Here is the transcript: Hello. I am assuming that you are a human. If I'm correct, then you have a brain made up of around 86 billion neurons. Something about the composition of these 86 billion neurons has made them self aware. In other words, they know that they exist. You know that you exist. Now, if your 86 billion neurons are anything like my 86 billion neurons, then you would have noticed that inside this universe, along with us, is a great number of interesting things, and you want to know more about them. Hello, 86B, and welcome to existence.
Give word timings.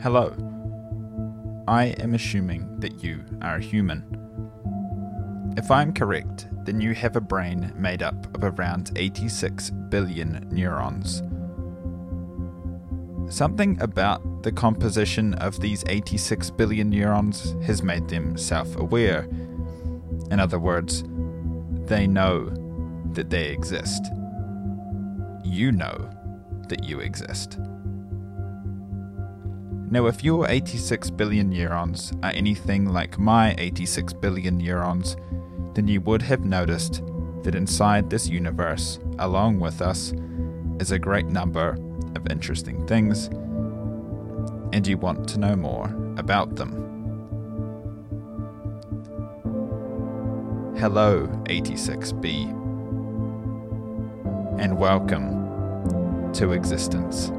Hello. 0.00 0.32
I 1.66 1.86
am 1.98 2.14
assuming 2.14 2.78
that 2.78 3.02
you 3.02 3.24
are 3.42 3.56
a 3.56 3.60
human. 3.60 4.04
If 5.56 5.72
I'm 5.72 5.92
correct, 5.92 6.46
then 6.64 6.80
you 6.80 6.94
have 6.94 7.16
a 7.16 7.20
brain 7.20 7.72
made 7.76 8.04
up 8.04 8.32
of 8.36 8.44
around 8.44 8.92
86 8.94 9.70
billion 9.88 10.46
neurons. 10.52 11.24
Something 13.28 13.76
about 13.82 14.44
the 14.44 14.52
composition 14.52 15.34
of 15.34 15.58
these 15.58 15.82
86 15.88 16.48
billion 16.50 16.90
neurons 16.90 17.56
has 17.66 17.82
made 17.82 18.06
them 18.06 18.38
self 18.38 18.76
aware. 18.76 19.24
In 20.30 20.38
other 20.38 20.60
words, 20.60 21.02
they 21.86 22.06
know 22.06 22.50
that 23.14 23.30
they 23.30 23.48
exist. 23.48 24.12
You 25.42 25.72
know 25.72 26.08
that 26.68 26.84
you 26.84 27.00
exist. 27.00 27.58
Now, 29.90 30.04
if 30.04 30.22
your 30.22 30.46
86 30.46 31.08
billion 31.12 31.48
neurons 31.48 32.12
are 32.22 32.30
anything 32.32 32.92
like 32.92 33.18
my 33.18 33.54
86 33.56 34.12
billion 34.12 34.58
neurons, 34.58 35.16
then 35.72 35.88
you 35.88 36.02
would 36.02 36.20
have 36.20 36.44
noticed 36.44 37.02
that 37.42 37.54
inside 37.54 38.10
this 38.10 38.28
universe, 38.28 38.98
along 39.18 39.60
with 39.60 39.80
us, 39.80 40.12
is 40.78 40.92
a 40.92 40.98
great 40.98 41.24
number 41.24 41.78
of 42.14 42.30
interesting 42.30 42.86
things, 42.86 43.28
and 44.74 44.86
you 44.86 44.98
want 44.98 45.26
to 45.30 45.38
know 45.38 45.56
more 45.56 45.86
about 46.18 46.56
them. 46.56 46.84
Hello, 50.76 51.28
86B, 51.44 52.50
and 54.60 54.76
welcome 54.78 56.30
to 56.34 56.52
existence. 56.52 57.32